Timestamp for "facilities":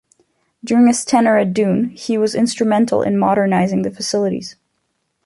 3.91-4.55